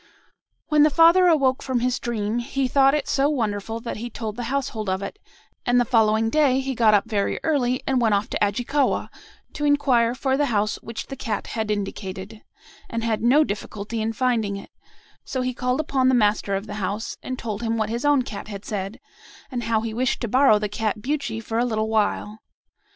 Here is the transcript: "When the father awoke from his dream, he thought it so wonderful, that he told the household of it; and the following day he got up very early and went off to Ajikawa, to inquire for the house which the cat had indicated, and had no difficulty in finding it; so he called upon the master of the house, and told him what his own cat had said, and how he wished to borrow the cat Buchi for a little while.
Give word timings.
"When 0.69 0.81
the 0.81 0.89
father 0.89 1.27
awoke 1.27 1.61
from 1.61 1.81
his 1.81 1.99
dream, 1.99 2.39
he 2.39 2.67
thought 2.67 2.95
it 2.95 3.07
so 3.07 3.29
wonderful, 3.29 3.79
that 3.81 3.97
he 3.97 4.09
told 4.09 4.35
the 4.35 4.45
household 4.49 4.89
of 4.89 5.03
it; 5.03 5.19
and 5.63 5.79
the 5.79 5.85
following 5.85 6.31
day 6.31 6.59
he 6.59 6.73
got 6.73 6.95
up 6.95 7.07
very 7.07 7.39
early 7.43 7.83
and 7.85 8.01
went 8.01 8.15
off 8.15 8.27
to 8.31 8.43
Ajikawa, 8.43 9.09
to 9.53 9.63
inquire 9.63 10.15
for 10.15 10.37
the 10.37 10.47
house 10.47 10.77
which 10.77 11.05
the 11.05 11.15
cat 11.15 11.45
had 11.53 11.69
indicated, 11.69 12.41
and 12.89 13.03
had 13.03 13.21
no 13.21 13.43
difficulty 13.43 14.01
in 14.01 14.11
finding 14.11 14.55
it; 14.57 14.71
so 15.23 15.41
he 15.41 15.53
called 15.53 15.79
upon 15.79 16.09
the 16.09 16.15
master 16.15 16.55
of 16.55 16.65
the 16.65 16.73
house, 16.81 17.15
and 17.21 17.37
told 17.37 17.61
him 17.61 17.77
what 17.77 17.89
his 17.91 18.03
own 18.03 18.23
cat 18.23 18.47
had 18.47 18.65
said, 18.65 18.99
and 19.51 19.65
how 19.65 19.81
he 19.81 19.93
wished 19.93 20.19
to 20.21 20.27
borrow 20.27 20.57
the 20.57 20.67
cat 20.67 20.99
Buchi 20.99 21.39
for 21.39 21.59
a 21.59 21.63
little 21.65 21.89
while. 21.89 22.39